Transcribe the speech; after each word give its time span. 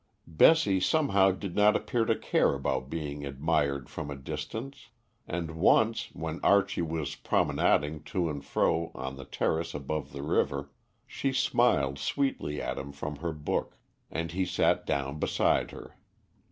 Bessie 0.25 0.79
somehow 0.79 1.29
did 1.29 1.55
not 1.55 1.75
appear 1.75 2.05
to 2.05 2.15
care 2.17 2.55
about 2.55 2.89
being 2.89 3.23
admired 3.23 3.87
from 3.87 4.09
a 4.09 4.15
distance, 4.15 4.89
and 5.27 5.51
once, 5.51 6.09
when 6.13 6.39
Archie 6.41 6.81
was 6.81 7.13
promenading 7.13 8.01
to 8.05 8.27
and 8.27 8.43
fro 8.43 8.89
on 8.95 9.15
the 9.15 9.25
terrace 9.25 9.75
above 9.75 10.11
the 10.11 10.23
river, 10.23 10.71
she 11.05 11.31
smiled 11.31 11.99
sweetly 11.99 12.59
at 12.59 12.79
him 12.79 12.91
from 12.91 13.17
her 13.17 13.31
book, 13.31 13.77
and 14.09 14.31
he 14.31 14.43
sat 14.43 14.87
down 14.87 15.19
beside 15.19 15.69
her. 15.69 15.95